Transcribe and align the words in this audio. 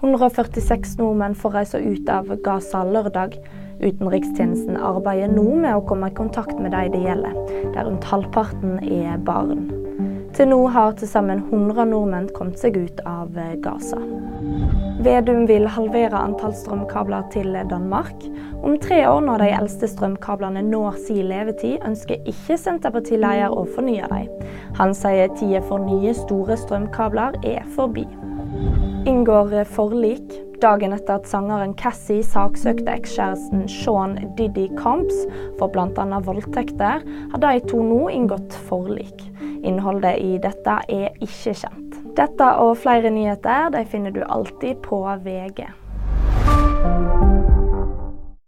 146 0.00 0.96
nordmenn 0.98 1.34
får 1.36 1.50
reise 1.58 1.78
ut 1.78 2.08
av 2.08 2.30
Gaza 2.44 2.80
lørdag. 2.88 3.34
Utenrikstjenesten 3.80 4.78
arbeider 4.80 5.28
nå 5.32 5.44
med 5.60 5.76
å 5.76 5.84
komme 5.88 6.08
i 6.08 6.16
kontakt 6.16 6.56
med 6.56 6.72
de 6.72 6.86
det 6.94 7.02
gjelder, 7.04 7.36
der 7.74 7.84
rundt 7.84 8.06
halvparten 8.08 8.78
er 8.80 9.20
barn. 9.24 9.68
Til 10.36 10.48
nå 10.52 10.60
har 10.72 10.94
til 10.96 11.10
sammen 11.10 11.42
100 11.50 11.84
nordmenn 11.90 12.30
kommet 12.32 12.60
seg 12.62 12.78
ut 12.80 13.02
av 13.08 13.36
Gaza. 13.60 13.98
Vedum 15.04 15.44
vil 15.50 15.68
halvere 15.68 16.16
antall 16.16 16.54
strømkabler 16.56 17.26
til 17.34 17.56
Danmark. 17.68 18.24
Om 18.64 18.78
tre 18.80 19.02
år, 19.08 19.20
når 19.26 19.44
de 19.44 19.50
eldste 19.56 19.88
strømkablene 19.90 20.62
når 20.68 20.96
sin 21.08 21.28
levetid, 21.28 21.80
ønsker 21.88 22.24
ikke 22.30 22.56
Senterpartileder 22.60 23.52
å 23.52 23.66
fornye 23.74 24.08
dem. 24.12 24.48
Han 24.80 24.96
sier 24.96 25.32
tida 25.36 25.60
for 25.68 25.82
nye, 25.84 26.16
store 26.16 26.56
strømkabler 26.60 27.40
er 27.44 27.68
forbi 27.76 28.06
inngår 29.06 29.64
forlik. 29.64 30.40
Dagen 30.60 30.92
etter 30.92 31.16
at 31.16 31.28
sangeren 31.28 31.72
Cassie 31.74 32.24
saksøkte 32.26 32.92
ekskjæresten 32.92 33.64
Sean 33.70 34.18
Diddy 34.36 34.66
Camps 34.76 35.22
for 35.58 35.72
bl.a. 35.72 36.20
voldtekter, 36.26 37.00
har 37.32 37.42
de 37.46 37.54
to 37.70 37.80
nå 37.80 38.10
inngått 38.12 38.58
forlik. 38.68 39.24
Innholdet 39.64 40.20
i 40.20 40.36
dette 40.42 40.76
er 40.88 41.16
ikke 41.16 41.56
kjent. 41.62 41.96
Dette 42.18 42.52
og 42.60 42.76
flere 42.82 43.12
nyheter 43.14 43.72
de 43.72 43.86
finner 43.88 44.12
du 44.12 44.20
alltid 44.26 44.82
på 44.84 45.00
VG. 45.24 45.64